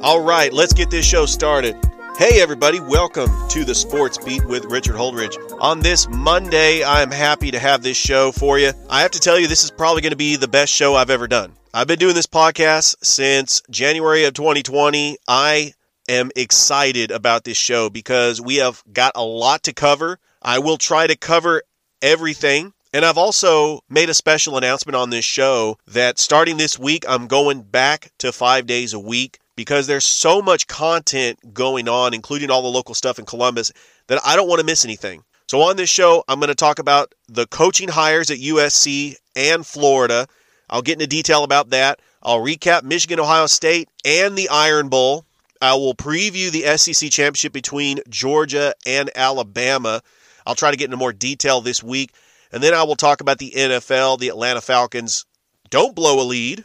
[0.00, 1.76] All right, let's get this show started.
[2.16, 5.36] Hey, everybody, welcome to the Sports Beat with Richard Holdridge.
[5.60, 8.70] On this Monday, I'm happy to have this show for you.
[8.88, 11.10] I have to tell you, this is probably going to be the best show I've
[11.10, 11.52] ever done.
[11.74, 15.18] I've been doing this podcast since January of 2020.
[15.26, 15.72] I
[16.08, 20.20] am excited about this show because we have got a lot to cover.
[20.40, 21.64] I will try to cover
[22.02, 22.72] everything.
[22.92, 27.26] And I've also made a special announcement on this show that starting this week, I'm
[27.26, 32.48] going back to five days a week because there's so much content going on, including
[32.48, 33.72] all the local stuff in Columbus,
[34.06, 35.24] that I don't want to miss anything.
[35.48, 39.66] So on this show, I'm going to talk about the coaching hires at USC and
[39.66, 40.28] Florida.
[40.70, 41.98] I'll get into detail about that.
[42.22, 45.24] I'll recap Michigan, Ohio State, and the Iron Bowl.
[45.60, 50.02] I will preview the SEC championship between Georgia and Alabama.
[50.46, 52.12] I'll try to get into more detail this week.
[52.52, 54.20] And then I will talk about the NFL.
[54.20, 55.26] The Atlanta Falcons
[55.68, 56.64] don't blow a lead,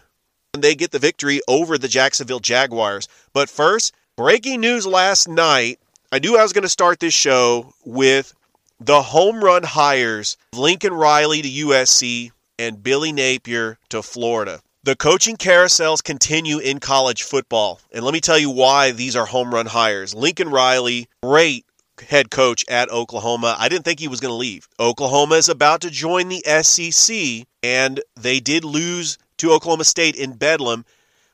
[0.62, 3.08] they get the victory over the Jacksonville Jaguars.
[3.34, 5.80] But first, breaking news last night.
[6.12, 8.36] I knew I was going to start this show with
[8.80, 14.62] the home run hires Lincoln Riley to USC and Billy Napier to Florida.
[14.84, 17.80] The coaching carousels continue in college football.
[17.92, 20.14] And let me tell you why these are home run hires.
[20.14, 21.66] Lincoln Riley, great
[22.08, 23.56] head coach at Oklahoma.
[23.58, 24.68] I didn't think he was going to leave.
[24.80, 30.34] Oklahoma is about to join the SEC, and they did lose to Oklahoma State in
[30.34, 30.86] Bedlam.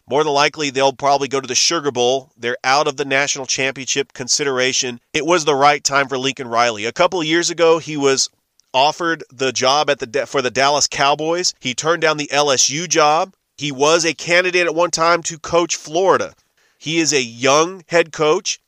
[0.10, 2.32] More than likely, they'll probably go to the Sugar Bowl.
[2.36, 5.00] They're out of the national championship consideration.
[5.14, 6.86] It was the right time for Lincoln Riley.
[6.86, 8.30] A couple years ago, he was
[8.74, 11.54] offered the job at the for the Dallas Cowboys.
[11.60, 13.36] He turned down the LSU job.
[13.56, 16.34] He was a candidate at one time to coach Florida.
[16.80, 18.60] He is a young head coach.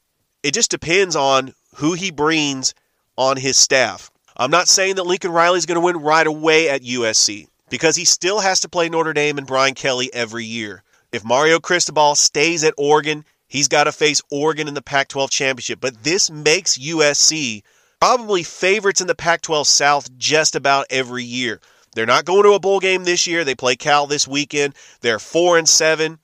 [0.44, 2.76] It just depends on who he brings
[3.18, 4.12] on his staff.
[4.38, 7.96] I'm not saying that Lincoln Riley is going to win right away at USC because
[7.96, 10.84] he still has to play Notre Dame and Brian Kelly every year.
[11.12, 15.32] If Mario Cristobal stays at Oregon, he's got to face Oregon in the Pac 12
[15.32, 15.80] championship.
[15.80, 17.64] But this makes USC
[18.00, 21.62] probably favorites in the Pac 12 South just about every year.
[21.96, 23.44] They're not going to a bowl game this year.
[23.44, 24.76] They play Cal this weekend.
[25.00, 26.20] They're 4 and 7.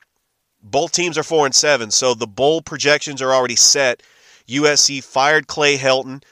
[0.61, 4.03] Both teams are 4 and 7, so the bowl projections are already set.
[4.49, 6.23] USC fired Clay Helton.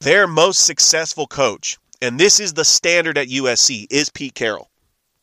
[0.00, 4.70] Their most successful coach, and this is the standard at USC, is Pete Carroll.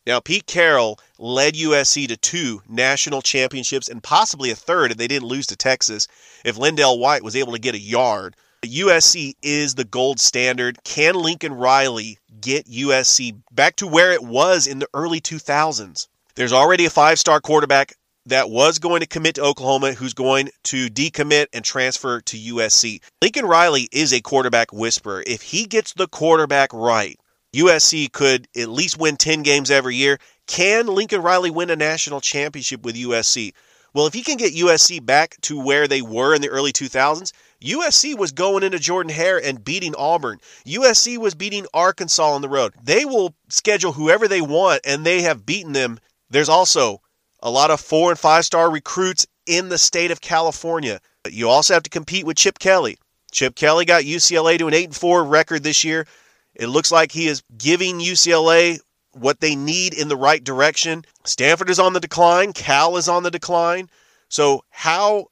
[0.06, 5.08] Now, Pete Carroll led USC to two national championships and possibly a third if they
[5.08, 6.06] didn't lose to Texas,
[6.44, 8.36] if LenDale White was able to get a yard.
[8.62, 10.82] USC is the gold standard.
[10.84, 16.06] Can Lincoln Riley get USC back to where it was in the early 2000s?
[16.36, 17.94] There's already a five star quarterback
[18.26, 23.00] that was going to commit to Oklahoma who's going to decommit and transfer to USC.
[23.22, 25.22] Lincoln Riley is a quarterback whisperer.
[25.26, 27.18] If he gets the quarterback right,
[27.54, 30.18] USC could at least win 10 games every year.
[30.46, 33.52] Can Lincoln Riley win a national championship with USC?
[33.94, 37.32] Well, if he can get USC back to where they were in the early 2000s,
[37.62, 40.38] USC was going into Jordan Hare and beating Auburn.
[40.66, 42.74] USC was beating Arkansas on the road.
[42.82, 45.98] They will schedule whoever they want, and they have beaten them.
[46.28, 47.00] There's also
[47.40, 51.00] a lot of four and five star recruits in the state of California.
[51.28, 52.98] You also have to compete with Chip Kelly.
[53.32, 56.06] Chip Kelly got UCLA to an 8 and 4 record this year.
[56.54, 58.80] It looks like he is giving UCLA
[59.12, 61.04] what they need in the right direction.
[61.24, 63.90] Stanford is on the decline, Cal is on the decline.
[64.28, 65.26] So, how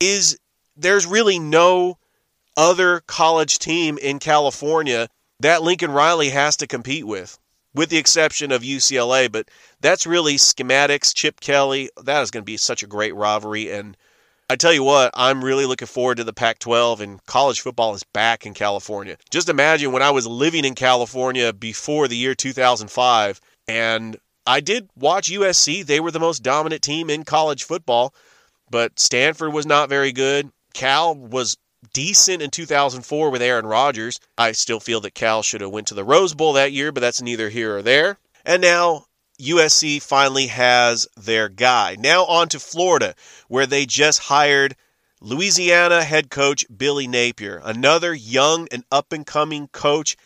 [0.00, 0.38] is
[0.76, 1.98] there's really no
[2.56, 5.08] other college team in California
[5.40, 7.38] that Lincoln Riley has to compete with,
[7.72, 9.30] with the exception of UCLA.
[9.30, 9.48] But
[9.80, 11.90] that's really schematics, Chip Kelly.
[12.02, 13.70] That is going to be such a great rivalry.
[13.70, 13.96] And
[14.50, 17.94] I tell you what, I'm really looking forward to the Pac 12 and college football
[17.94, 19.16] is back in California.
[19.30, 24.16] Just imagine when I was living in California before the year 2005 and
[24.46, 25.84] I did watch USC.
[25.84, 28.14] They were the most dominant team in college football,
[28.70, 30.50] but Stanford was not very good.
[30.72, 31.58] Cal was
[31.92, 34.18] decent in 2004 with Aaron Rodgers.
[34.38, 37.00] I still feel that Cal should have went to the Rose Bowl that year, but
[37.00, 38.18] that's neither here or there.
[38.46, 39.04] And now
[39.40, 41.96] USC finally has their guy.
[41.98, 43.14] Now on to Florida,
[43.46, 44.74] where they just hired
[45.20, 50.16] Louisiana head coach Billy Napier, another young and up and coming coach.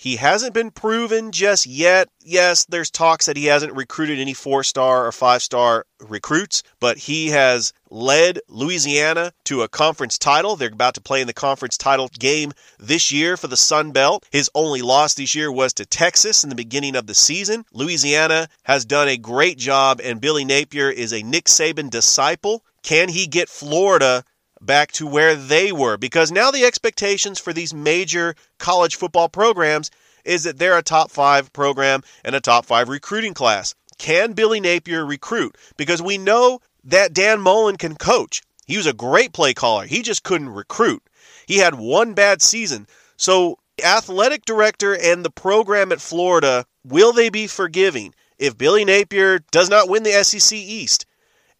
[0.00, 2.08] He hasn't been proven just yet.
[2.24, 6.96] Yes, there's talks that he hasn't recruited any four star or five star recruits, but
[6.96, 10.56] he has led Louisiana to a conference title.
[10.56, 14.24] They're about to play in the conference title game this year for the Sun Belt.
[14.32, 17.66] His only loss this year was to Texas in the beginning of the season.
[17.70, 22.64] Louisiana has done a great job, and Billy Napier is a Nick Saban disciple.
[22.82, 24.24] Can he get Florida
[24.60, 29.90] back to where they were because now the expectations for these major college football programs
[30.24, 33.74] is that they're a top five program and a top five recruiting class.
[33.98, 35.56] Can Billy Napier recruit?
[35.76, 38.42] Because we know that Dan Mullen can coach.
[38.66, 39.86] He was a great play caller.
[39.86, 41.02] He just couldn't recruit.
[41.46, 42.86] He had one bad season.
[43.16, 49.40] So, athletic director and the program at Florida, will they be forgiving if Billy Napier
[49.50, 51.04] does not win the SEC East?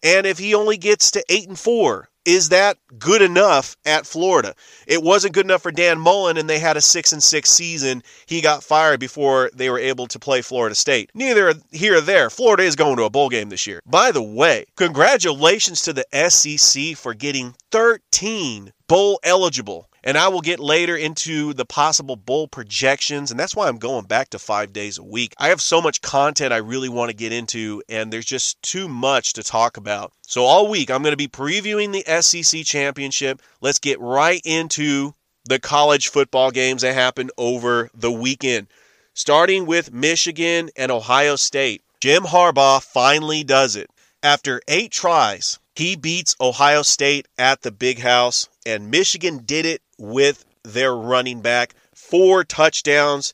[0.03, 4.53] And if he only gets to 8 and 4 is that good enough at Florida?
[4.85, 8.03] It wasn't good enough for Dan Mullen, and they had a six and six season.
[8.27, 11.09] He got fired before they were able to play Florida State.
[11.15, 12.29] Neither here or there.
[12.29, 13.81] Florida is going to a bowl game this year.
[13.85, 20.41] By the way, congratulations to the SEC for getting 13 bowl eligible and I will
[20.41, 23.31] get later into the possible bowl projections.
[23.31, 25.33] And that's why I'm going back to five days a week.
[25.37, 28.87] I have so much content I really want to get into, and there's just too
[28.87, 30.11] much to talk about.
[30.25, 33.41] So, all week, I'm going to be previewing the SEC championship.
[33.61, 35.13] Let's get right into
[35.45, 38.67] the college football games that happened over the weekend,
[39.13, 41.83] starting with Michigan and Ohio State.
[41.99, 43.89] Jim Harbaugh finally does it.
[44.23, 49.81] After eight tries, he beats Ohio State at the big house, and Michigan did it
[50.01, 51.75] with their running back.
[51.93, 53.33] Four touchdowns,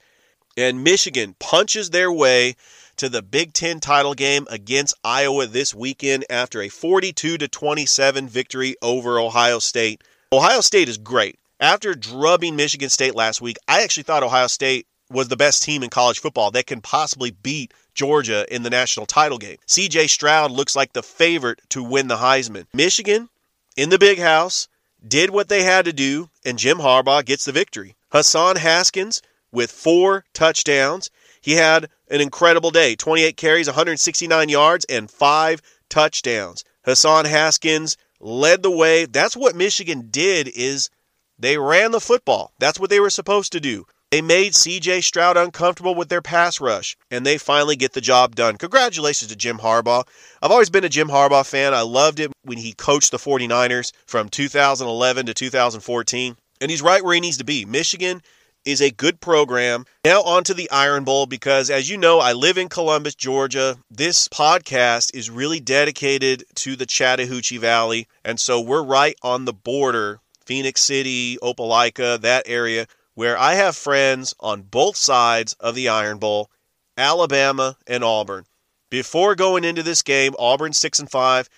[0.58, 2.56] and Michigan punches their way
[2.98, 8.28] to the Big Ten title game against Iowa this weekend after a 42 to 27
[8.28, 10.04] victory over Ohio State.
[10.34, 11.40] Ohio State is great.
[11.60, 15.84] After drubbing Michigan State last week, I actually thought Ohio State was the best team
[15.84, 19.58] in college football that can possibly beat Georgia in the national title game.
[19.68, 22.66] CJ Stroud looks like the favorite to win the Heisman.
[22.74, 23.30] Michigan
[23.78, 24.68] in the big house
[25.06, 27.96] did what they had to do, and Jim Harbaugh gets the victory.
[28.12, 29.22] Hassan Haskins
[29.52, 31.10] with four touchdowns.
[31.42, 36.64] He had an incredible day 28 carries, 169 yards, and five touchdowns.
[36.84, 39.06] Hassan Haskins led the way.
[39.06, 40.90] That's what Michigan did is
[41.38, 42.54] they ran the football.
[42.60, 43.86] That's what they were supposed to do.
[44.09, 48.36] They made CJ Stroud uncomfortable with their pass rush, and they finally get the job
[48.36, 48.56] done.
[48.56, 50.07] Congratulations to Jim Harbaugh.
[50.42, 51.74] I've always been a Jim Harbaugh fan.
[51.74, 57.04] I loved it when he coached the 49ers from 2011 to 2014, and he's right
[57.04, 57.65] where he needs to be.
[57.65, 58.21] Michigan
[58.63, 59.83] is a good program.
[60.06, 63.77] Now, on to the Iron Bowl, because as you know, I live in Columbus, Georgia.
[63.92, 69.53] This podcast is really dedicated to the Chattahoochee Valley, and so we're right on the
[69.53, 72.88] border Phenix City, Opelika, that area
[73.18, 76.52] where I have friends on both sides of the Iron Bowl,
[76.96, 78.46] Alabama and Auburn.
[78.92, 81.50] Before going into this game, Auburn 6 and 5,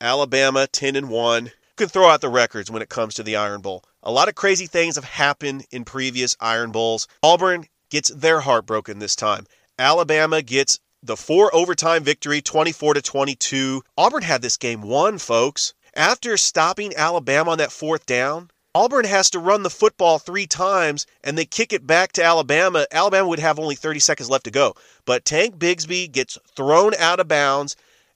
[0.00, 1.46] Alabama 10 and 1.
[1.46, 3.82] You can throw out the records when it comes to the Iron Bowl.
[4.04, 7.08] A lot of crazy things have happened in previous Iron Bowls.
[7.20, 9.44] Auburn gets their heart broken this time.
[9.76, 13.82] Alabama gets the four overtime victory 24 to 22.
[13.96, 15.74] Auburn had this game won, folks.
[15.96, 21.04] After stopping Alabama on that fourth down, Auburn has to run the football three times
[21.24, 22.86] and they kick it back to Alabama.
[22.92, 24.76] Alabama would have only 30 seconds left to go.
[25.04, 27.74] But Tank Bigsby gets thrown out of bounds.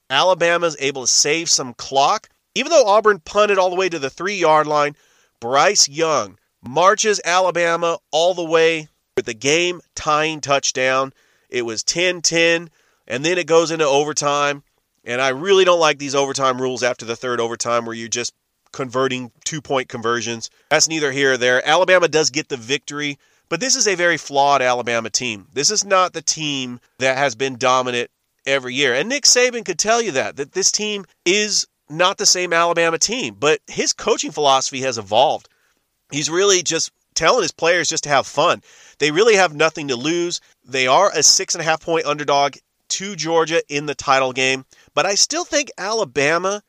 [0.09, 2.29] Alabama's able to save some clock.
[2.55, 4.95] Even though Auburn punted all the way to the three yard line,
[5.41, 11.13] Bryce Young marches Alabama all the way with the game tying touchdown.
[11.51, 12.71] It was 10 10,
[13.09, 14.63] and then it goes into overtime.
[15.03, 18.33] And I really don't like these overtime rules after the third overtime where you just
[18.73, 20.51] converting two point conversions.
[20.71, 21.67] That's neither here or there.
[21.67, 25.47] Alabama does get the victory, but this is a very flawed Alabama team.
[25.53, 28.11] This is not the team that has been dominant
[28.47, 28.95] every year.
[28.95, 32.99] And Nick Saban could tell you that, that this team is not the same Alabama
[32.99, 35.49] team, but his coaching philosophy has evolved.
[36.11, 38.63] He's really just telling his players just to have fun.
[38.99, 40.41] They really have nothing to lose.
[40.65, 42.57] They are a six and a half point underdog
[42.89, 44.65] to Georgia in the title game,
[44.95, 46.63] but I still think Alabama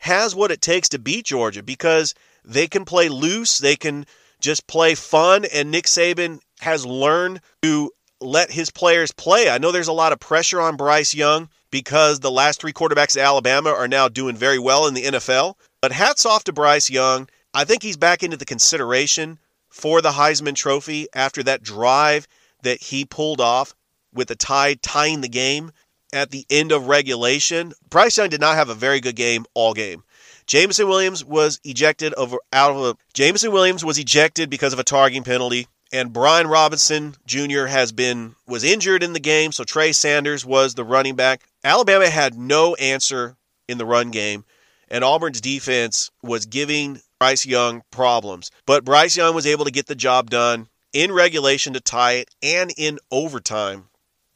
[0.00, 2.14] has what it takes to beat Georgia because
[2.44, 4.06] they can play loose, they can
[4.40, 7.90] just play fun, and Nick Saban has learned to
[8.20, 9.48] let his players play.
[9.48, 13.16] I know there's a lot of pressure on Bryce Young because the last three quarterbacks
[13.16, 15.54] at Alabama are now doing very well in the NFL.
[15.80, 17.28] But hats off to Bryce Young.
[17.52, 19.38] I think he's back into the consideration
[19.68, 22.26] for the Heisman Trophy after that drive
[22.62, 23.74] that he pulled off
[24.12, 25.72] with the tie tying the game
[26.12, 27.72] at the end of regulation.
[27.88, 30.02] Bryce Young did not have a very good game all game.
[30.46, 34.84] Jameson Williams was ejected over out of a Jameson Williams was ejected because of a
[34.84, 37.66] targeting penalty, and Brian Robinson Jr.
[37.66, 41.42] has been was injured in the game, so Trey Sanders was the running back.
[41.62, 43.36] Alabama had no answer
[43.68, 44.44] in the run game,
[44.88, 48.50] and Auburn's defense was giving Bryce Young problems.
[48.66, 52.30] But Bryce Young was able to get the job done in regulation to tie it
[52.42, 53.84] and in overtime.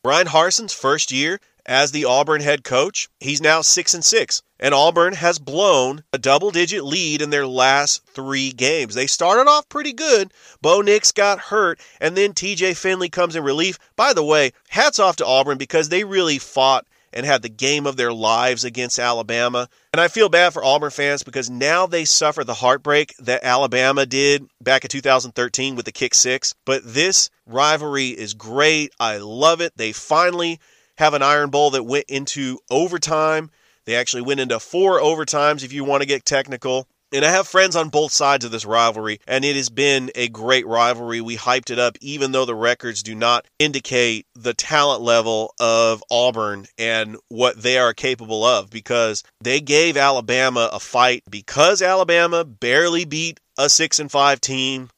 [0.05, 4.43] Bryan Harsin's first year as the Auburn head coach, he's now 6 and 6.
[4.61, 8.95] And Auburn has blown a double digit lead in their last 3 games.
[8.95, 10.33] They started off pretty good.
[10.63, 13.79] Bo Nix got hurt and then TJ Finley comes in relief.
[13.97, 17.87] By the way, hats off to Auburn because they really fought and had the game
[17.87, 19.69] of their lives against Alabama.
[19.93, 24.05] And I feel bad for Auburn fans because now they suffer the heartbreak that Alabama
[24.05, 26.55] did back in 2013 with the kick six.
[26.65, 28.93] But this rivalry is great.
[28.99, 29.73] I love it.
[29.77, 30.59] They finally
[30.97, 33.51] have an Iron Bowl that went into overtime.
[33.85, 36.89] They actually went into four overtimes if you want to get technical.
[37.13, 40.29] And I have friends on both sides of this rivalry, and it has been a
[40.29, 41.21] great rivalry.
[41.21, 46.03] We hyped it up, even though the records do not indicate the talent level of
[46.11, 51.23] Auburn and what they are capable of, because they gave Alabama a fight.
[51.31, 54.91] Because Alabama barely beat a six and five team,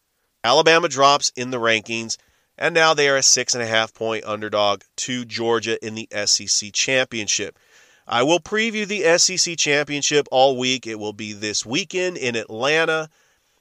[0.42, 2.16] Alabama drops in the rankings,
[2.58, 6.08] and now they are a six and a half point underdog to Georgia in the
[6.26, 7.58] SEC championship.
[8.06, 10.86] I will preview the SEC championship all week.
[10.86, 13.10] It will be this weekend in Atlanta.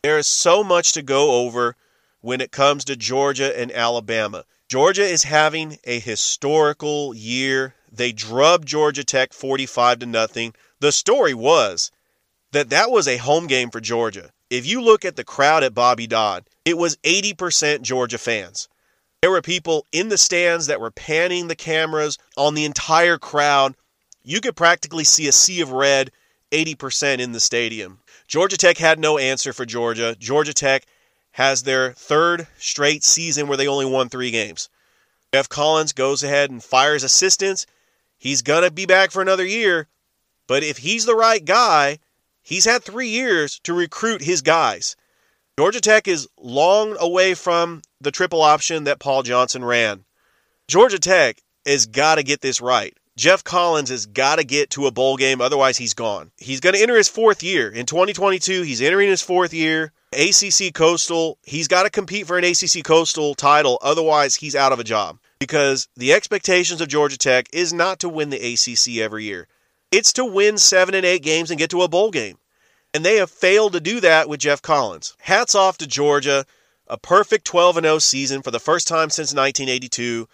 [0.04, 1.76] There is so much to go over
[2.22, 4.46] when it comes to Georgia and Alabama.
[4.68, 7.74] Georgia is having a historical year.
[7.92, 10.54] They drubbed Georgia Tech 45 to nothing.
[10.80, 11.92] The story was
[12.52, 14.32] that that was a home game for Georgia.
[14.50, 18.68] If you look at the crowd at Bobby Dodd, it was 80% Georgia fans.
[19.26, 23.74] There were people in the stands that were panning the cameras on the entire crowd
[24.22, 26.12] you could practically see a sea of red
[26.52, 28.02] 80% in the stadium.
[28.28, 30.16] Georgia Tech had no answer for Georgia.
[30.20, 30.86] Georgia Tech
[31.32, 34.70] has their third straight season where they only won three games.
[35.34, 37.66] Geoff Collins goes ahead and fires assistants.
[38.20, 39.88] He's going to be back for another year,
[40.46, 41.98] but if he's the right guy,
[42.44, 44.96] he's had three years to recruit his guys.
[45.58, 50.04] Georgia Tech is long away from the triple option that Paul Johnson ran.
[50.68, 52.94] Georgia Tech has got to get this right.
[53.16, 56.32] Geoff Collins has got to get to a bowl game, otherwise, he's gone.
[56.38, 57.70] He's going to enter his fourth year.
[57.70, 59.94] In 2022, he's entering his fourth year.
[60.12, 64.80] ACC Coastal, he's got to compete for an ACC Coastal title, otherwise, he's out of
[64.82, 65.20] a job.
[65.40, 69.48] Because the expectations of Georgia Tech is not to win the ACC every year,
[69.90, 72.38] it's to win seven and eight games and get to a bowl game.
[72.96, 75.18] And they have failed to do that with Geoff Collins.
[75.20, 76.46] Hats off to Georgia.
[76.88, 80.30] A perfect 12 0 season for the first time since 1982.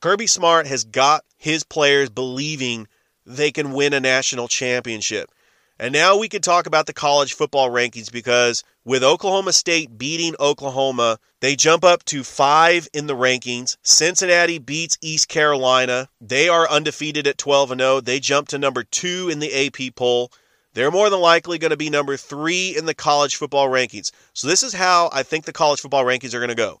[0.00, 2.88] Kirby Smart has got his players believing
[3.26, 5.30] they can win a national championship.
[5.78, 10.34] And now we can talk about the college football rankings because with Oklahoma State beating
[10.40, 13.76] Oklahoma, they jump up to five in the rankings.
[13.82, 16.08] Cincinnati beats East Carolina.
[16.18, 18.00] They are undefeated at 12 and 0.
[18.00, 20.32] They jump to number two in the AP poll.
[20.76, 24.10] They're more than likely going to be number three in the college football rankings.
[24.34, 26.80] So this is how I think the college football rankings are going to go.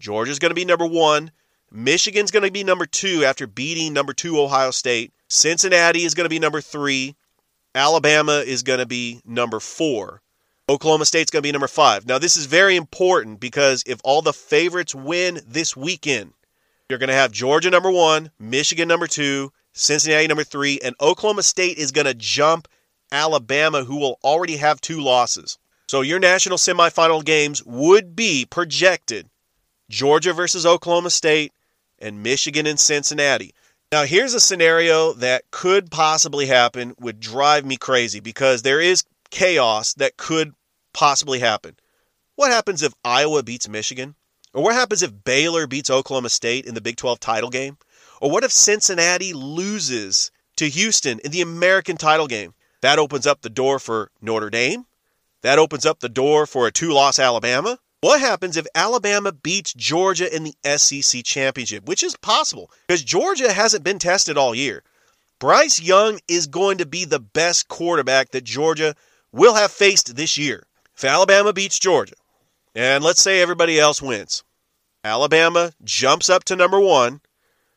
[0.00, 1.30] Georgia's going to be number one.
[1.70, 5.12] Michigan's going to be number two after beating number two Ohio State.
[5.28, 7.14] Cincinnati is going to be number three.
[7.72, 10.22] Alabama is going to be number four.
[10.68, 12.04] Oklahoma State's going to be number five.
[12.04, 16.32] Now, this is very important because if all the favorites win this weekend,
[16.90, 21.44] you're going to have Georgia number one, Michigan number two, Cincinnati number three, and Oklahoma
[21.44, 22.66] State is going to jump
[23.12, 25.58] Alabama, who will already have two losses.
[25.88, 29.28] So your national semifinal games would be projected
[29.88, 31.52] Georgia versus Oklahoma State,
[31.98, 33.54] and Michigan and Cincinnati.
[33.92, 39.04] Now, here's a scenario that could possibly happen, would drive me crazy because there is
[39.30, 40.54] chaos that could
[40.92, 41.76] possibly happen.
[42.34, 44.16] What happens if Iowa beats Michigan?
[44.52, 47.78] Or what happens if Baylor beats Oklahoma State in the Big 12 title game?
[48.20, 52.54] Or what if Cincinnati loses to Houston in the American title game?
[52.82, 54.86] That opens up the door for Notre Dame.
[55.42, 57.78] That opens up the door for a two loss Alabama.
[58.00, 63.52] What happens if Alabama beats Georgia in the SEC championship, which is possible because Georgia
[63.52, 64.82] hasn't been tested all year?
[65.38, 68.94] Bryce Young is going to be the best quarterback that Georgia
[69.32, 70.66] will have faced this year.
[70.96, 72.14] If Alabama beats Georgia,
[72.74, 74.44] and let's say everybody else wins,
[75.04, 77.20] Alabama jumps up to number one.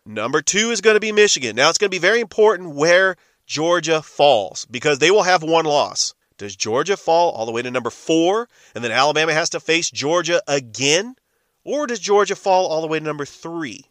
[0.06, 1.56] Number two is going to be Michigan.
[1.56, 3.18] Now, it's going to be very important where
[3.50, 6.14] Georgia falls because they will have one loss.
[6.38, 9.90] Does Georgia fall all the way to number four and then Alabama has to face
[9.90, 11.16] Georgia again?
[11.64, 13.86] Or does Georgia fall all the way to number three?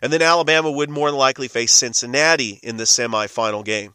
[0.00, 3.94] And then Alabama would more than likely face Cincinnati in the semifinal game.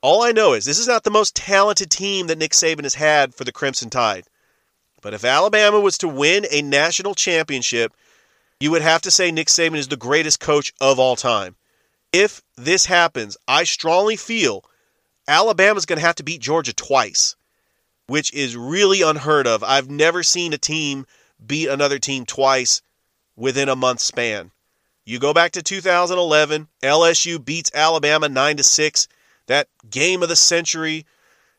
[0.00, 2.94] All I know is this is not the most talented team that Nick Saban has
[2.94, 4.24] had for the Crimson Tide.
[5.02, 7.92] But if Alabama was to win a national championship,
[8.60, 11.56] you would have to say Nick Saban is the greatest coach of all time.
[12.12, 14.64] If this happens, I strongly feel
[15.26, 17.36] Alabama's going to have to beat Georgia twice,
[18.06, 19.62] which is really unheard of.
[19.62, 21.06] I've never seen a team
[21.44, 22.80] beat another team twice
[23.36, 24.50] within a month span.
[25.04, 29.08] You go back to 2011, LSU beats Alabama 9 to 6.
[29.46, 31.06] That game of the century.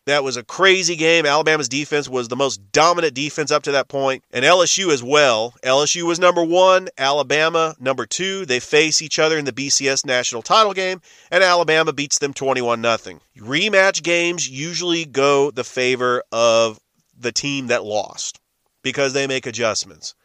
[0.10, 1.28] That was a crazy game.
[1.28, 5.54] Alabama's defense was the most dominant defense up to that point, and LSU as well.
[5.64, 8.44] LSU was number one, Alabama number two.
[8.48, 11.00] They face each other in the BCS national title game,
[11.30, 13.20] and Alabama beats them 21 0.
[13.38, 16.80] Rematch games usually go the favor of
[17.16, 18.40] the team that lost
[18.82, 20.16] because they make adjustments.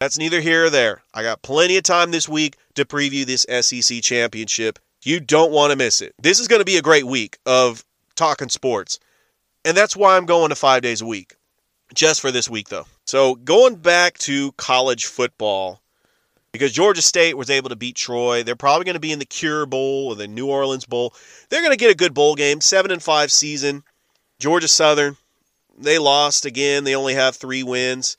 [0.00, 1.02] That's neither here or there.
[1.14, 4.78] I got plenty of time this week to preview this SEC championship.
[5.02, 6.14] You don't want to miss it.
[6.20, 8.98] This is going to be a great week of talking sports.
[9.64, 11.36] And that's why I'm going to five days a week,
[11.94, 12.86] just for this week, though.
[13.04, 15.80] So, going back to college football,
[16.52, 19.24] because Georgia State was able to beat Troy, they're probably going to be in the
[19.24, 21.14] Cure Bowl or the New Orleans Bowl.
[21.48, 23.84] They're going to get a good bowl game, seven and five season.
[24.38, 25.16] Georgia Southern,
[25.78, 26.84] they lost again.
[26.84, 28.16] They only have three wins.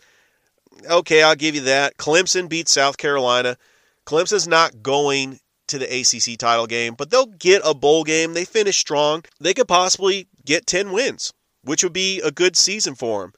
[0.89, 1.98] Okay, I'll give you that.
[1.98, 3.57] Clemson beat South Carolina.
[4.05, 8.33] Clemson's not going to the ACC title game, but they'll get a bowl game.
[8.33, 9.24] They finish strong.
[9.39, 11.33] They could possibly get 10 wins,
[11.63, 13.33] which would be a good season for them.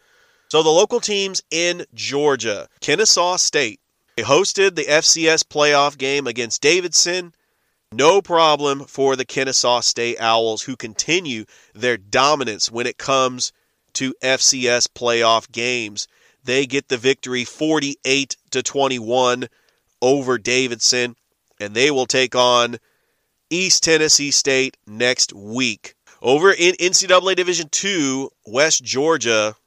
[0.49, 3.79] So the local teams in Georgia, Kennesaw State,
[4.15, 7.33] they hosted the FCS playoff game against Davidson.
[7.91, 13.51] No problem for the Kennesaw State Owls, who continue their dominance when it comes
[13.93, 16.07] to FCS playoff games.
[16.43, 19.47] They get the victory 48 to 21
[20.01, 21.15] over Davidson,
[21.59, 22.77] and they will take on
[23.49, 25.95] East Tennessee State next week.
[26.23, 29.57] Over in NCAA Division II, West Georgia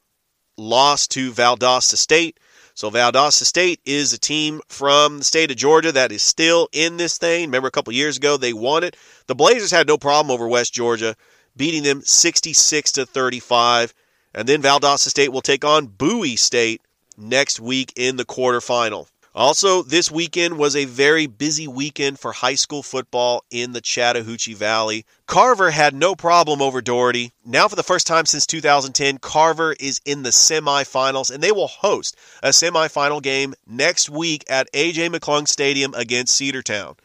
[0.57, 2.41] lost to Valdosta State.
[2.73, 6.97] So Valdosta State is a team from the state of Georgia that is still in
[6.97, 7.43] this thing.
[7.43, 8.97] Remember a couple years ago they won it.
[9.27, 11.15] The Blazers had no problem over West Georgia,
[11.55, 13.93] beating them 66 to 35.
[14.33, 16.81] And then Valdosta State will take on Bowie State
[17.19, 19.09] next week in the quarterfinal.
[19.37, 24.55] Also, this weekend was a very busy weekend for high school football in the Chattahoochee
[24.55, 25.05] Valley.
[25.27, 27.33] Carver had no problem over Dougherty.
[27.45, 31.69] Now, for the first time since 2010, Carver is in the semifinals, and they will
[31.69, 35.11] host a semifinal game next week at A.J.
[35.11, 36.99] McClung Stadium against Cedartown.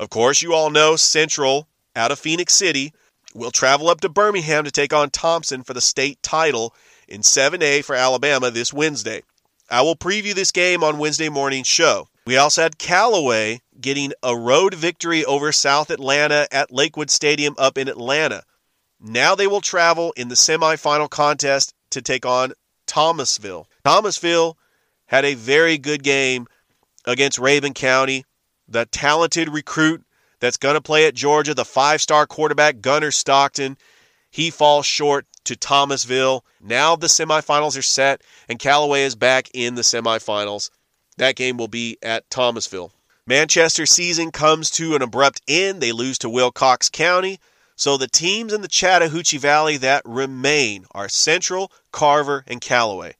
[0.00, 2.94] Of course, you all know Central out of Phenix City
[3.34, 6.74] will travel up to Birmingham to take on Thompson for the state title
[7.06, 9.22] in 7A for Alabama this Wednesday.
[9.70, 12.08] I will preview this game on Wednesday morning show.
[12.26, 17.76] We also had Callaway getting a road victory over South Atlanta at Lakewood Stadium up
[17.76, 18.44] in Atlanta.
[19.00, 22.52] Now they will travel in the semifinal contest to take on
[22.86, 23.68] Thomasville.
[23.84, 24.56] Thomasville
[25.06, 26.46] had a very good game
[27.04, 28.24] against Rabun County.
[28.66, 30.02] The talented recruit
[30.40, 33.76] that's going to play at Georgia, the five star quarterback Gunner Stockton,
[34.34, 36.44] he falls short to Thomasville.
[36.60, 40.70] Now the semifinals are set, and Callaway is back in the semifinals.
[41.18, 42.90] That game will be at Thomasville.
[43.28, 45.80] Manchester season comes to an abrupt end.
[45.80, 47.38] They lose to Wilcox County.
[47.76, 53.14] So the teams in the Chattahoochee Valley that remain are Central, Carver, and Callaway.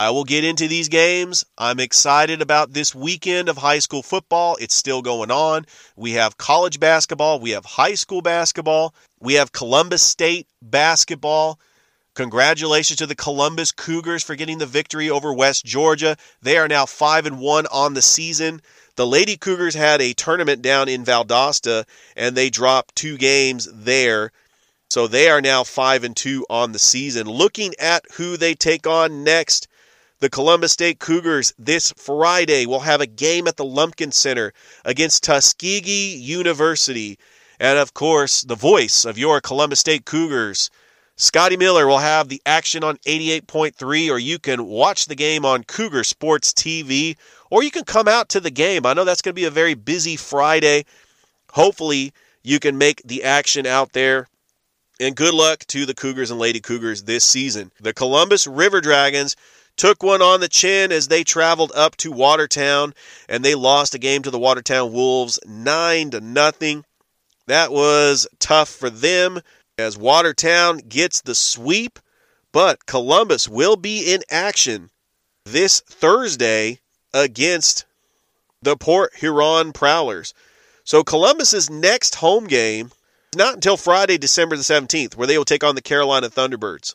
[0.00, 1.44] I will get into these games.
[1.58, 4.56] I'm excited about this weekend of high school football.
[4.60, 5.66] It's still going on.
[5.96, 11.58] We have college basketball, we have high school basketball, we have Columbus State basketball.
[12.14, 16.16] Congratulations to the Columbus Cougars for getting the victory over West Georgia.
[16.42, 18.62] They are now 5 and 1 on the season.
[18.94, 21.84] The Lady Cougars had a tournament down in Valdosta
[22.16, 24.30] and they dropped two games there.
[24.90, 27.28] So they are now 5 and 2 on the season.
[27.28, 29.66] Looking at who they take on next,
[30.20, 34.52] the Columbus State Cougars this Friday will have a game at the Lumpkin Center
[34.84, 37.18] against Tuskegee University.
[37.60, 40.70] And of course, the voice of your Columbus State Cougars,
[41.16, 45.64] Scotty Miller will have the action on 88.3, or you can watch the game on
[45.64, 47.16] Cougar Sports TV,
[47.50, 48.86] or you can come out to the game.
[48.86, 50.84] I know that's going to be a very busy Friday.
[51.52, 54.28] Hopefully, you can make the action out there.
[55.00, 57.70] And good luck to the Cougars and Lady Cougars this season.
[57.80, 59.36] The Columbus River Dragons
[59.78, 62.92] took one on the chin as they traveled up to Watertown
[63.28, 66.84] and they lost a game to the Watertown Wolves 9 to nothing.
[67.46, 69.40] That was tough for them
[69.78, 71.98] as Watertown gets the sweep,
[72.52, 74.90] but Columbus will be in action
[75.44, 76.80] this Thursday
[77.14, 77.86] against
[78.60, 80.34] the Port Huron Prowlers.
[80.84, 82.86] So Columbus's next home game
[83.32, 86.94] is not until Friday, December the 17th, where they will take on the Carolina Thunderbirds.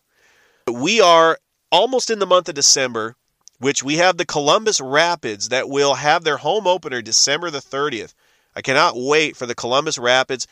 [0.67, 1.37] We are
[1.73, 3.17] almost in the month of December.
[3.59, 8.13] which we have the Columbus Rapids that will have their home opener December the 30th.
[8.55, 10.47] I cannot wait for the Columbus Rapids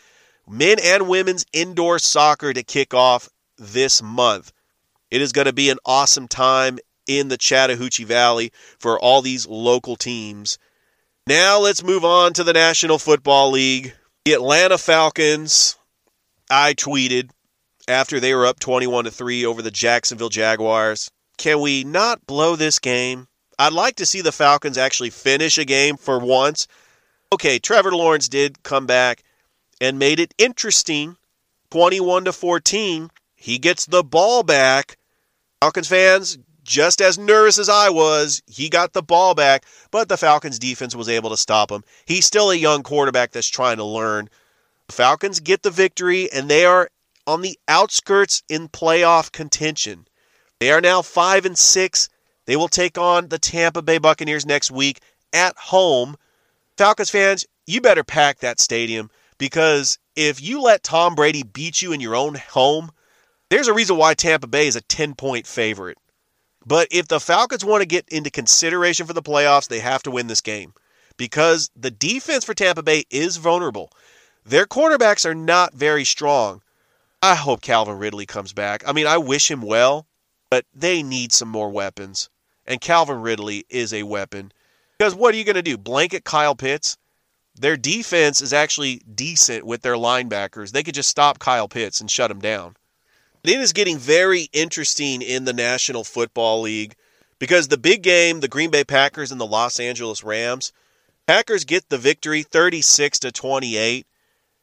[0.47, 4.53] men and women's indoor soccer to kick off this month.
[5.09, 9.45] It is going to be an awesome time in the Chattahoochee Valley for all these
[9.45, 10.57] local teams.
[11.27, 13.93] Now let's move on to the National Football League.
[14.25, 15.75] The Atlanta Falcons,
[16.49, 17.31] I tweeted
[17.91, 21.11] after they were up 21 to 3 over the Jacksonville Jaguars.
[21.37, 23.27] Can we not blow this game?
[23.59, 26.67] I'd like to see the Falcons actually finish a game for once.
[27.33, 29.23] Okay, Trevor Lawrence did come back
[29.79, 31.17] and made it interesting.
[31.69, 33.09] 21 to 14.
[33.35, 34.97] He gets the ball back.
[35.61, 40.17] Falcons fans, just as nervous as I was, he got the ball back, but the
[40.17, 41.83] Falcons defense was able to stop him.
[42.05, 44.29] He's still a young quarterback that's trying to learn.
[44.87, 46.89] The Falcons get the victory, and they are
[47.31, 50.05] on the outskirts in playoff contention.
[50.59, 52.09] They are now 5 and 6.
[52.45, 54.99] They will take on the Tampa Bay Buccaneers next week
[55.31, 56.17] at home.
[56.77, 61.93] Falcons fans, you better pack that stadium because if you let Tom Brady beat you
[61.93, 62.91] in your own home,
[63.49, 65.97] there's a reason why Tampa Bay is a 10 point favorite.
[66.65, 70.11] But if the Falcons want to get into consideration for the playoffs, they have to
[70.11, 70.73] win this game
[71.15, 73.89] because the defense for Tampa Bay is vulnerable.
[74.45, 76.61] Their cornerbacks are not very strong.
[77.21, 78.83] I hope Calvin Ridley comes back.
[78.87, 80.07] I mean, I wish him well,
[80.49, 82.29] but they need some more weapons.
[82.65, 84.51] And Calvin Ridley is a weapon.
[84.97, 85.77] Because what are you going to do?
[85.77, 86.97] Blanket Kyle Pitts?
[87.55, 90.71] Their defense is actually decent with their linebackers.
[90.71, 92.75] They could just stop Kyle Pitts and shut him down.
[93.43, 96.95] It is getting very interesting in the National Football League
[97.39, 100.71] because the big game, the Green Bay Packers and the Los Angeles Rams,
[101.27, 104.05] Packers get the victory 36 to 28,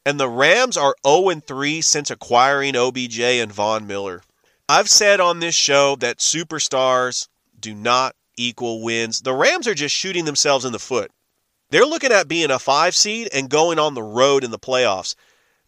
[0.05, 4.21] and the Rams are 0 3 since acquiring OBJ and Von Miller.
[4.67, 7.27] I've said on this show that superstars
[7.59, 9.21] do not equal wins.
[9.21, 11.11] The Rams are just shooting themselves in the foot.
[11.71, 15.15] They're looking at being a five seed and going on the road in the playoffs.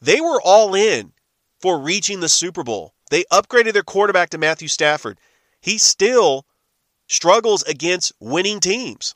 [0.01, 1.13] They were all in
[1.59, 2.93] for reaching the Super Bowl.
[3.11, 5.19] They upgraded their quarterback to Matthew Stafford.
[5.61, 6.45] He still
[7.07, 9.15] struggles against winning teams.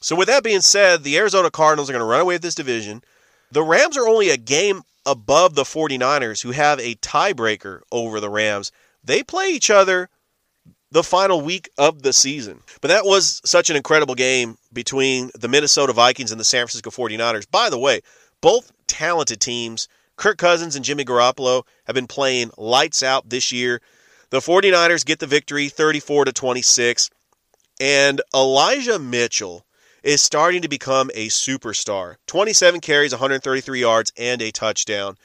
[0.00, 2.54] So, with that being said, the Arizona Cardinals are going to run away with this
[2.54, 3.02] division.
[3.52, 8.30] The Rams are only a game above the 49ers, who have a tiebreaker over the
[8.30, 8.72] Rams.
[9.04, 10.08] They play each other
[10.90, 12.62] the final week of the season.
[12.80, 16.88] But that was such an incredible game between the Minnesota Vikings and the San Francisco
[16.88, 17.50] 49ers.
[17.50, 18.00] By the way,
[18.40, 19.86] both talented teams.
[20.16, 23.82] Kirk Cousins and Jimmy Garoppolo have been playing lights out this year.
[24.30, 27.10] The 49ers get the victory 34 to 26
[27.78, 29.66] and Elijah Mitchell
[30.02, 32.16] is starting to become a superstar.
[32.26, 35.16] 27 carries, 133 yards and a touchdown.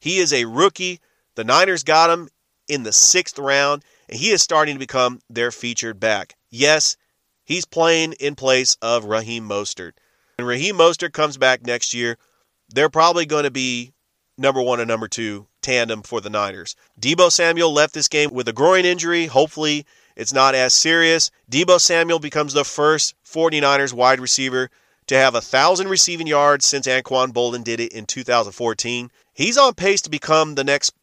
[0.00, 1.00] He is a rookie.
[1.34, 2.28] The Niners got him
[2.68, 6.34] in the 6th round and he is starting to become their featured back.
[6.50, 6.96] Yes,
[7.44, 9.92] he's playing in place of Raheem Mostert.
[10.36, 12.18] When Raheem Mostert comes back next year,
[12.68, 13.92] they're probably going to be
[14.36, 16.76] number one and number two tandem for the Niners.
[17.00, 19.26] Deebo Samuel left this game with a groin injury.
[19.26, 21.30] Hopefully, it's not as serious.
[21.50, 24.70] Deebo Samuel becomes the first 49ers wide receiver
[25.06, 29.10] to have a 1,000 receiving yards since Anquan Boldin did it in 2014.
[29.32, 30.94] He's on pace to become the next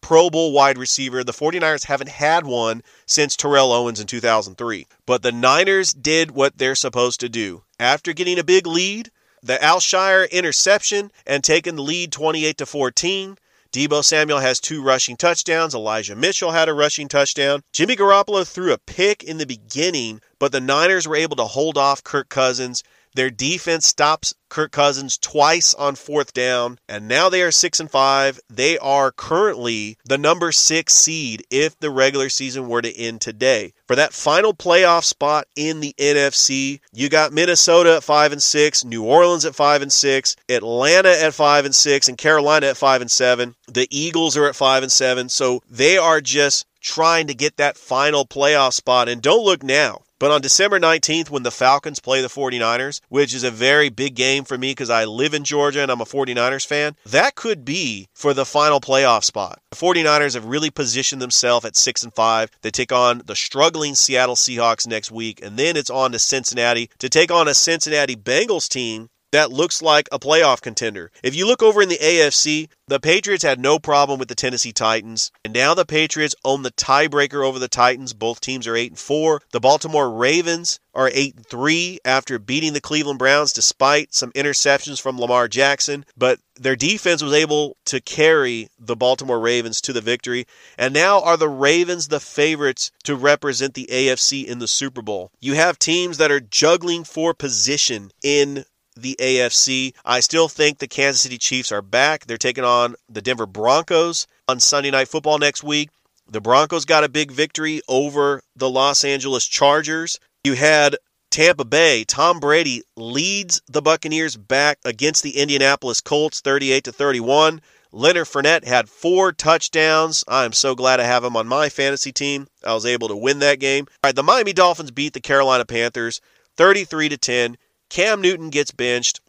[0.00, 1.24] Pro Bowl wide receiver.
[1.24, 4.86] The 49ers haven't had one since Terrell Owens in 2003.
[5.06, 7.64] But the Niners did what they're supposed to do.
[7.80, 9.10] After getting a big lead,
[9.42, 13.38] the Alshire interception and taking the lead 28 to 14.
[13.76, 15.74] Deebo Samuel has two rushing touchdowns.
[15.74, 17.62] Elijah Mitchell had a rushing touchdown.
[17.74, 21.76] Jimmy Garoppolo threw a pick in the beginning, but the Niners were able to hold
[21.76, 22.82] off Kirk Cousins
[23.16, 27.90] their defense stops Kirk Cousins twice on fourth down, and now they are 6 and
[27.90, 28.40] 5.
[28.48, 33.72] They are currently the number 6 seed if the regular season were to end today.
[33.88, 38.84] For that final playoff spot in the NFC, you got Minnesota at 5 and 6,
[38.84, 43.00] New Orleans at 5 and 6, Atlanta at 5 and 6, and Carolina at 5
[43.00, 43.54] and 7.
[43.66, 45.28] The Eagles are at 5 and 7.
[45.28, 49.08] So they are just trying to get that final playoff spot.
[49.08, 50.02] And don't look now.
[50.18, 54.14] But on December 19th, when the Falcons play the 49ers, which is a very big
[54.14, 57.66] game for me because I live in Georgia and I'm a 49ers fan, that could
[57.66, 59.60] be for the final playoff spot.
[59.70, 62.50] The 49ers have really positioned themselves at 6 and 5.
[62.62, 66.88] They take on the struggling Seattle Seahawks next week, and then it's on to Cincinnati
[66.98, 71.10] to take on a Cincinnati Bengals team that looks like a playoff contender.
[71.22, 74.72] If you look over in the AFC, the Patriots had no problem with the Tennessee
[74.72, 78.12] Titans, and now the Patriots own the tiebreaker over the Titans.
[78.12, 79.42] Both teams are 8 and 4.
[79.50, 85.00] The Baltimore Ravens are 8 and 3 after beating the Cleveland Browns despite some interceptions
[85.00, 90.00] from Lamar Jackson, but their defense was able to carry the Baltimore Ravens to the
[90.00, 90.46] victory.
[90.78, 95.30] And now are the Ravens the favorites to represent the AFC in the Super Bowl?
[95.40, 98.64] You have teams that are juggling for position in
[98.96, 99.94] the AFC.
[100.04, 102.26] I still think the Kansas City Chiefs are back.
[102.26, 105.90] They're taking on the Denver Broncos on Sunday Night Football next week.
[106.28, 110.18] The Broncos got a big victory over the Los Angeles Chargers.
[110.42, 110.96] You had
[111.30, 117.60] Tampa Bay, Tom Brady leads the Buccaneers back against the Indianapolis Colts 38 to 31.
[117.92, 120.24] Leonard Fournette had four touchdowns.
[120.28, 122.46] I'm so glad I have him on my fantasy team.
[122.64, 123.86] I was able to win that game.
[124.02, 126.20] All right, the Miami Dolphins beat the Carolina Panthers
[126.56, 127.56] 33 to 10.
[127.88, 129.20] Cam Newton gets benched.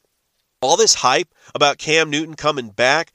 [0.62, 3.12] All this hype about Cam Newton coming back,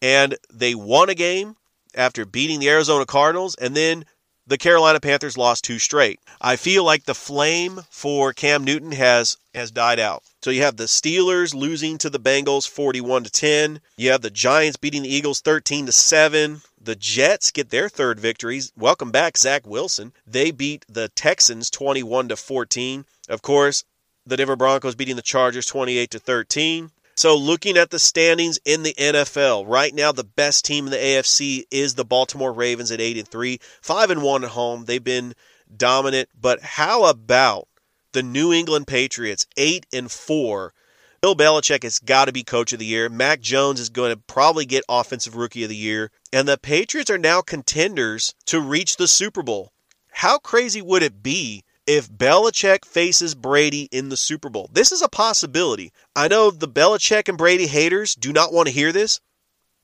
[0.00, 1.56] and they won a game
[1.94, 4.04] after beating the Arizona Cardinals, and then
[4.46, 6.18] the Carolina Panthers lost two straight.
[6.40, 10.24] I feel like the flame for Cam Newton has has died out.
[10.42, 13.80] So you have the Steelers losing to the Bengals 41 to 10.
[13.96, 16.62] You have the Giants beating the Eagles 13 to 7.
[16.80, 18.72] The Jets get their third victories.
[18.76, 20.12] Welcome back Zach Wilson.
[20.26, 23.04] They beat the Texans 21 to 14.
[23.28, 23.84] Of course,
[24.26, 26.90] the Denver Broncos beating the Chargers 28 to 13.
[27.14, 30.96] So looking at the standings in the NFL, right now the best team in the
[30.96, 34.84] AFC is the Baltimore Ravens at 8 and 3, 5 and 1 at home.
[34.86, 35.34] They've been
[35.74, 37.68] dominant, but how about
[38.12, 40.72] the New England Patriots 8 and 4?
[41.20, 43.08] Bill Belichick has got to be coach of the year.
[43.08, 47.10] Mac Jones is going to probably get offensive rookie of the year, and the Patriots
[47.10, 49.70] are now contenders to reach the Super Bowl.
[50.10, 54.70] How crazy would it be if Belichick faces Brady in the Super Bowl.
[54.72, 55.92] This is a possibility.
[56.14, 59.20] I know the Belichick and Brady haters do not want to hear this,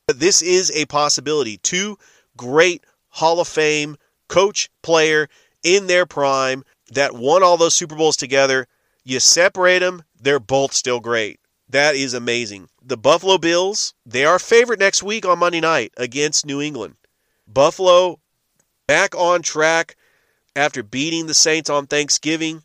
[0.07, 1.57] but this is a possibility.
[1.57, 1.97] Two
[2.37, 5.27] great Hall of Fame coach player
[5.63, 8.67] in their prime that won all those Super Bowls together.
[9.03, 11.39] You separate them, they're both still great.
[11.67, 12.69] That is amazing.
[12.81, 16.95] The Buffalo Bills, they are favorite next week on Monday night against New England.
[17.47, 18.19] Buffalo
[18.87, 19.95] back on track
[20.59, 22.63] after beating the Saints on Thanksgiving.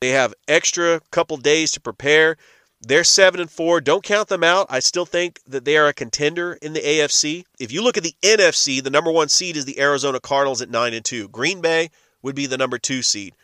[0.00, 2.36] They have extra couple days to prepare.
[2.80, 3.80] They're 7 and 4.
[3.80, 4.66] Don't count them out.
[4.68, 7.44] I still think that they are a contender in the AFC.
[7.58, 10.70] If you look at the NFC, the number 1 seed is the Arizona Cardinals at
[10.70, 11.28] 9 and 2.
[11.28, 11.90] Green Bay
[12.22, 13.34] would be the number 2 seed.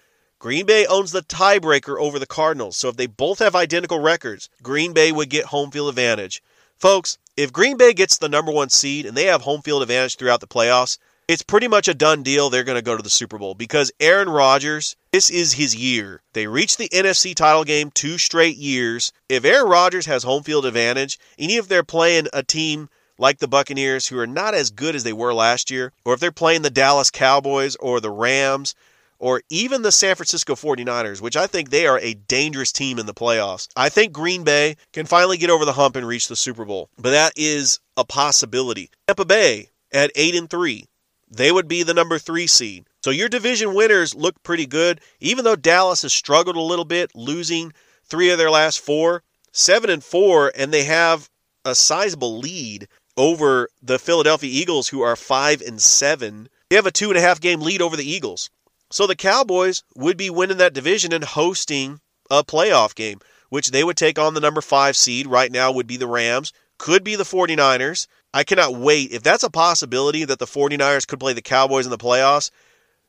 [0.40, 2.76] Green Bay owns the tiebreaker over the Cardinals.
[2.76, 6.42] So if they both have identical records, Green Bay would get home field advantage.
[6.78, 10.16] Folks, if Green Bay gets the number 1 seed and they have home field advantage
[10.16, 10.98] throughout the playoffs,
[11.29, 12.51] it's pretty much a done deal.
[12.51, 16.23] They're going to go to the Super Bowl because Aaron Rodgers, this is his year.
[16.33, 19.13] They reached the NFC title game two straight years.
[19.29, 23.49] If Aaron Rodgers has home field advantage, and if they're playing a team like the
[23.49, 26.63] Buccaneers who are not as good as they were last year, or if they're playing
[26.63, 28.75] the Dallas Cowboys or the Rams,
[29.19, 33.07] or even the San Francisco 49ers, which I think they are a dangerous team in
[33.07, 33.69] the playoffs.
[33.77, 36.91] I think Green Bay can finally get over the hump and reach the Super Bowl.
[36.99, 38.91] But that is a possibility.
[39.07, 40.87] Tampa Bay at 8 and 3
[41.35, 42.87] they would be the number three seed.
[43.03, 47.11] So your division winners look pretty good, even though Dallas has struggled a little bit,
[47.14, 47.73] losing
[48.05, 51.29] three of their last four, seven and four, and they have
[51.64, 56.49] a sizable lead over the Philadelphia Eagles, who are five and seven.
[56.68, 58.51] They have a two and a half game lead over the Eagles.
[58.90, 63.85] So the Cowboys would be winning that division and hosting a playoff game, which they
[63.85, 65.27] would take on the number five seed.
[65.27, 69.12] Right now would be the Rams, could be the 49ers, I cannot wait.
[69.12, 72.51] If that's a possibility that the 49ers could play the Cowboys in the playoffs,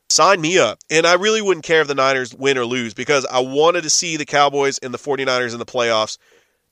[0.08, 0.78] sign me up.
[0.88, 3.90] And I really wouldn't care if the Niners win or lose because I wanted to
[3.90, 6.16] see the Cowboys and the 49ers in the playoffs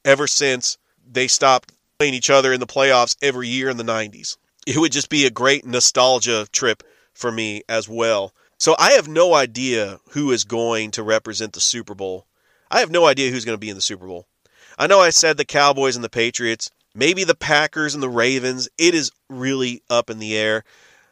[0.05, 0.79] ever since
[1.11, 4.37] they stopped playing each other in the playoffs every year in the 90s.
[4.69, 8.33] It would just be a great nostalgia trip for me as well.
[8.59, 12.25] So I have no idea who is going to represent the Super Bowl.
[12.71, 14.27] I have no idea who's going to be in the Super Bowl.
[14.79, 18.69] I know I said the Cowboys and the Patriots maybe the Packers and the Ravens.
[18.79, 20.65] It is really up in the air.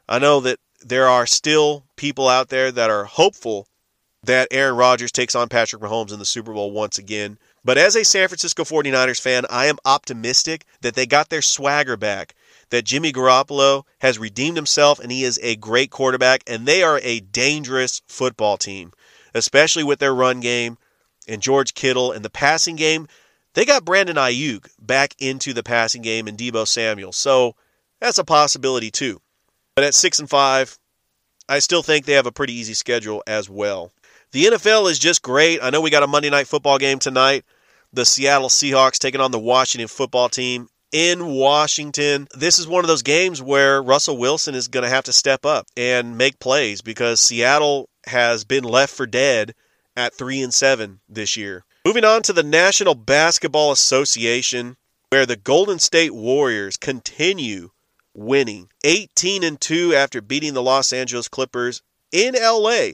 [0.08, 3.68] I know that there are still people out there that are hopeful
[4.24, 7.38] that Aaron Rodgers takes on Patrick Mahomes in the Super Bowl once again.
[7.64, 11.96] But as a San Francisco 49ers fan, I am optimistic that they got their swagger
[11.96, 12.34] back,
[12.70, 17.00] that Jimmy Garoppolo has redeemed himself and he is a great quarterback, and they are
[17.02, 18.92] a dangerous football team,
[19.34, 20.78] especially with their run game
[21.28, 23.06] and George Kittle and the passing game.
[23.54, 27.54] They got Brandon Aiyuk back into the passing game and Deebo Samuel, so
[28.00, 29.20] that's a possibility too.
[29.74, 30.78] But at six and five,
[31.48, 33.92] I still think they have a pretty easy schedule as well.
[34.32, 35.62] The NFL is just great.
[35.62, 37.44] I know we got a Monday night football game tonight.
[37.92, 42.28] The Seattle Seahawks taking on the Washington football team in Washington.
[42.34, 45.44] This is one of those games where Russell Wilson is going to have to step
[45.44, 49.54] up and make plays because Seattle has been left for dead
[49.96, 51.64] at 3 and 7 this year.
[51.84, 54.76] Moving on to the National Basketball Association
[55.08, 57.70] where the Golden State Warriors continue
[58.14, 62.90] winning 18 and 2 after beating the Los Angeles Clippers in LA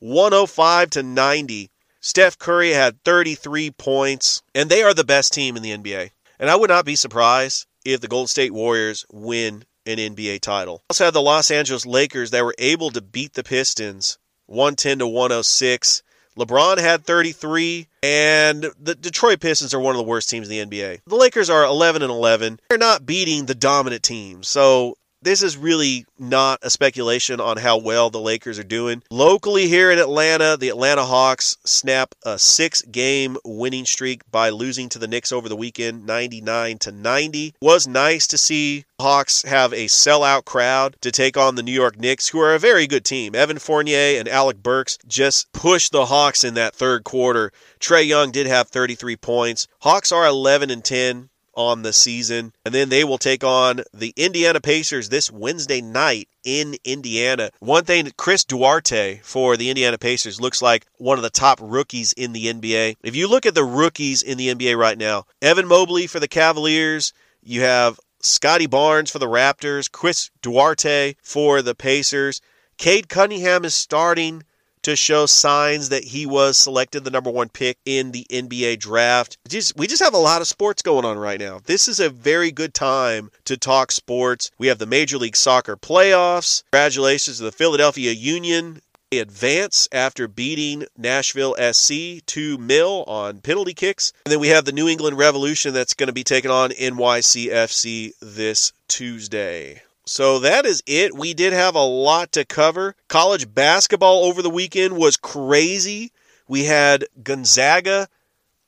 [0.00, 1.70] 105 to 90.
[2.00, 6.10] Steph Curry had 33 points and they are the best team in the NBA.
[6.38, 10.82] And I would not be surprised if the Golden State Warriors win an NBA title.
[10.90, 15.06] Also had the Los Angeles Lakers that were able to beat the Pistons 110 to
[15.06, 16.02] 106.
[16.38, 20.76] LeBron had 33, and the Detroit Pistons are one of the worst teams in the
[20.76, 21.00] NBA.
[21.06, 22.60] The Lakers are 11 and 11.
[22.68, 24.48] They're not beating the dominant teams.
[24.48, 29.02] So this is really not a speculation on how well the Lakers are doing.
[29.10, 34.98] Locally here in Atlanta, the Atlanta Hawks snap a six-game winning streak by losing to
[34.98, 37.54] the Knicks over the weekend, 99 to 90.
[37.60, 41.98] Was nice to see Hawks have a sellout crowd to take on the New York
[41.98, 43.34] Knicks, who are a very good team.
[43.34, 47.52] Evan Fournier and Alec Burks just pushed the Hawks in that third quarter.
[47.80, 49.66] Trae Young did have 33 points.
[49.80, 52.52] Hawks are 11 and 10 on the season.
[52.64, 57.50] And then they will take on the Indiana Pacers this Wednesday night in Indiana.
[57.58, 62.12] One thing, Chris Duarte for the Indiana Pacers looks like one of the top rookies
[62.12, 62.96] in the NBA.
[63.02, 66.28] If you look at the rookies in the NBA right now, Evan Mobley for the
[66.28, 72.40] Cavaliers, you have Scottie Barnes for the Raptors, Chris Duarte for the Pacers.
[72.78, 74.42] Cade Cunningham is starting
[74.86, 79.36] to show signs that he was selected the number one pick in the NBA draft.
[79.48, 81.58] Just, we just have a lot of sports going on right now.
[81.64, 84.52] This is a very good time to talk sports.
[84.58, 86.62] We have the Major League Soccer playoffs.
[86.70, 94.12] Congratulations to the Philadelphia Union advance after beating Nashville SC 2 0 on penalty kicks.
[94.24, 98.12] And then we have the New England Revolution that's going to be taking on NYCFC
[98.20, 99.82] this Tuesday.
[100.06, 101.16] So that is it.
[101.16, 102.94] We did have a lot to cover.
[103.08, 106.12] College basketball over the weekend was crazy.
[106.46, 108.08] We had Gonzaga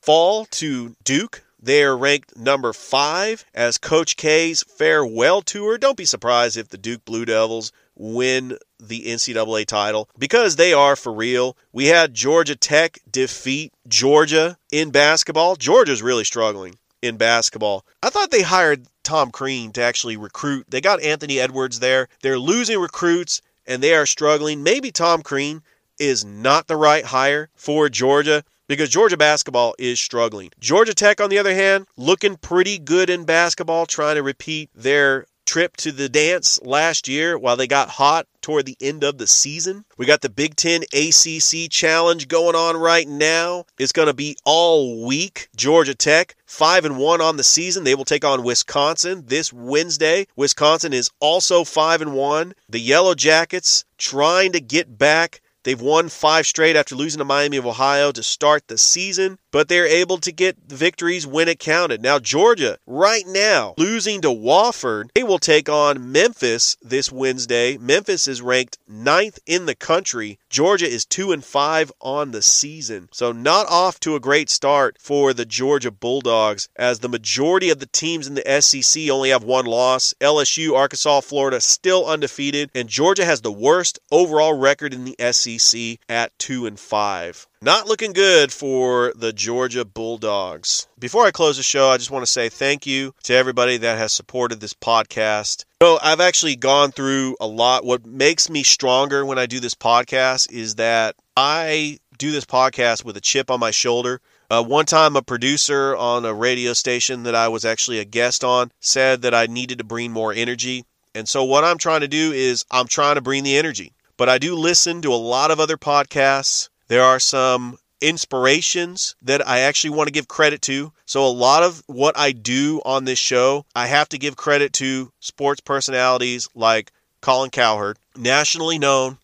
[0.03, 1.44] fall to Duke.
[1.61, 5.79] They are ranked number five as Coach K's farewell tour.
[5.79, 10.96] Don't be surprised if the Duke Blue Devils win the NCAA title because they are
[10.96, 11.57] for real.
[11.72, 15.55] We had Georgia Tech defeat Georgia in basketball.
[15.55, 17.85] Georgia's really struggling in basketball.
[18.03, 20.67] I thought they hired Tom Crean to actually recruit.
[20.69, 22.09] They got Anthony Edwards there.
[22.23, 24.63] They're losing recruits and they are struggling.
[24.63, 25.63] Maybe Tom Crean
[25.99, 30.51] is not the right hire for Georgia because Georgia basketball is struggling.
[30.61, 35.27] Georgia Tech, on the other hand, looking pretty good in basketball, trying to repeat their
[35.49, 39.27] trip to the dance last year while they got hot toward the end of the
[39.27, 39.83] season.
[39.97, 43.65] We got the Big Ten ACC Challenge going on right now.
[43.79, 45.49] It's going to be all week.
[45.57, 47.85] Georgia Tech, 5 and 1 on the season.
[47.85, 50.27] They will take on Wisconsin this Wednesday.
[50.37, 52.55] Wisconsin is also 5 and 1.
[52.69, 57.59] The Yellow Jackets trying to get back They've won five straight after losing to Miami
[57.59, 62.01] of Ohio to start the season, but they're able to get victories when it counted.
[62.01, 67.77] Now, Georgia, right now, losing to Wofford, they will take on Memphis this Wednesday.
[67.77, 70.39] Memphis is ranked ninth in the country.
[70.51, 73.09] Georgia is two and five on the season.
[73.13, 77.81] So not off to a great start for the Georgia Bulldogs, as the majority of
[77.81, 80.15] the teams in the SEC only have one loss.
[80.21, 85.99] LSU, Arkansas, Florida still undefeated, and Georgia has the worst overall record in the SEC
[86.09, 87.47] at 2 and 5.
[87.61, 90.87] Not looking good for the Georgia Bulldogs.
[90.97, 93.99] Before I close the show, I just want to say thank you to everybody that
[93.99, 95.64] has supported this podcast.
[95.83, 97.85] So I've actually gone through a lot.
[97.85, 103.05] What makes me stronger when I do this podcast is that I do this podcast
[103.05, 104.21] with a chip on my shoulder.
[104.49, 108.44] Uh, one time, a producer on a radio station that I was actually a guest
[108.44, 110.85] on said that I needed to bring more energy.
[111.12, 114.29] And so, what I'm trying to do is, I'm trying to bring the energy but
[114.29, 116.68] I do listen to a lot of other podcasts.
[116.88, 120.92] There are some inspirations that I actually want to give credit to.
[121.07, 124.72] So, a lot of what I do on this show, I have to give credit
[124.74, 129.18] to sports personalities like Colin Cowherd, nationally known.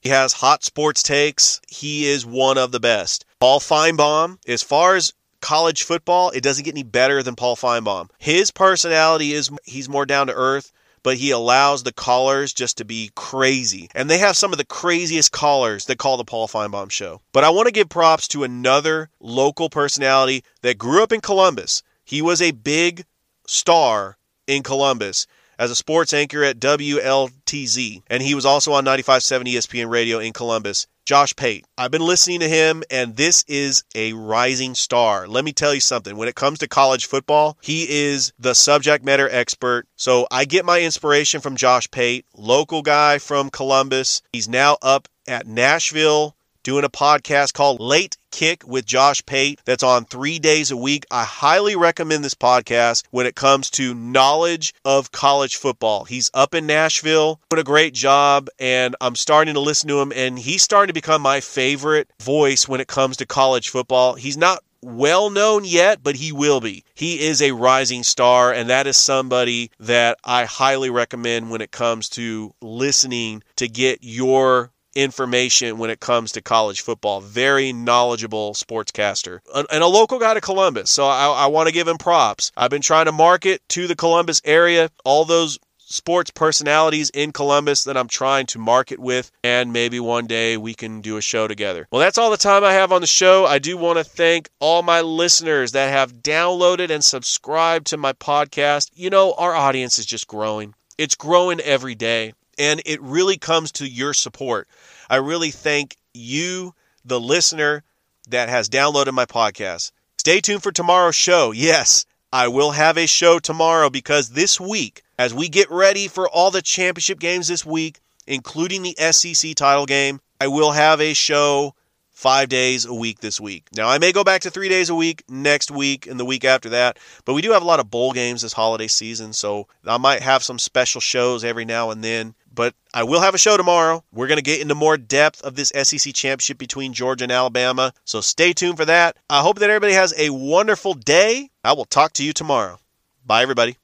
[0.00, 1.60] He has hot sports takes.
[1.68, 3.24] He is one of the best.
[3.40, 8.08] Paul Finebaum, as far as college football, it doesn't get any better than Paul Finebaum.
[8.18, 10.72] His personality is he's more down to earth
[11.06, 13.88] but he allows the callers just to be crazy.
[13.94, 17.20] And they have some of the craziest callers that call the Paul Finebaum show.
[17.30, 21.84] But I want to give props to another local personality that grew up in Columbus.
[22.02, 23.04] He was a big
[23.46, 24.18] star
[24.48, 25.28] in Columbus
[25.60, 30.32] as a sports anchor at WLTZ, and he was also on 95.7 ESPN radio in
[30.32, 30.88] Columbus.
[31.06, 31.64] Josh Pate.
[31.78, 35.28] I've been listening to him, and this is a rising star.
[35.28, 36.16] Let me tell you something.
[36.16, 39.86] When it comes to college football, he is the subject matter expert.
[39.94, 44.20] So I get my inspiration from Josh Pate, local guy from Columbus.
[44.32, 49.82] He's now up at Nashville doing a podcast called Late Kick with Josh Pate that's
[49.82, 51.06] on three days a week.
[51.10, 56.04] I highly recommend this podcast when it comes to knowledge of college football.
[56.04, 60.12] He's up in Nashville, doing a great job, and I'm starting to listen to him,
[60.14, 64.14] and he's starting to become my favorite voice when it comes to college football.
[64.14, 66.84] He's not well known yet, but he will be.
[66.94, 71.72] He is a rising star, and that is somebody that I highly recommend when it
[71.72, 77.20] comes to listening to get your information when it comes to college football.
[77.20, 80.90] Very knowledgeable sportscaster and a local guy to Columbus.
[80.90, 82.50] So I, I want to give him props.
[82.56, 87.84] I've been trying to market to the Columbus area, all those sports personalities in Columbus
[87.84, 91.46] that I'm trying to market with, and maybe one day we can do a show
[91.46, 91.86] together.
[91.90, 93.46] Well, that's all the time I have on the show.
[93.46, 98.12] I do want to thank all my listeners that have downloaded and subscribed to my
[98.14, 98.90] podcast.
[98.94, 102.34] You know, our audience is just growing, it's growing every day.
[102.58, 104.66] And it really comes to your support.
[105.08, 107.82] I really thank you, the listener
[108.28, 109.92] that has downloaded my podcast.
[110.18, 111.52] Stay tuned for tomorrow's show.
[111.52, 116.28] Yes, I will have a show tomorrow because this week, as we get ready for
[116.28, 121.14] all the championship games this week, including the SEC title game, I will have a
[121.14, 121.74] show
[122.10, 123.68] five days a week this week.
[123.76, 126.44] Now, I may go back to three days a week next week and the week
[126.44, 129.68] after that, but we do have a lot of bowl games this holiday season, so
[129.86, 132.34] I might have some special shows every now and then.
[132.56, 134.02] But I will have a show tomorrow.
[134.12, 137.92] We're going to get into more depth of this SEC championship between Georgia and Alabama,
[138.04, 139.16] so stay tuned for that.
[139.28, 141.50] I hope that everybody has a wonderful day.
[141.62, 142.80] I will talk to you tomorrow.
[143.24, 143.76] Bye, everybody.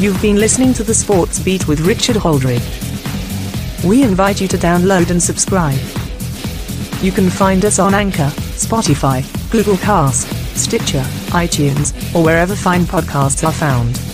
[0.00, 3.84] You've been listening to the Sports Beat with Richard Holdridge.
[3.84, 5.78] We invite you to download and subscribe.
[7.00, 9.22] You can find us on Anchor, Spotify,
[9.52, 10.26] Google Cast,
[10.56, 14.13] Stitcher, iTunes, or wherever fine podcasts are found.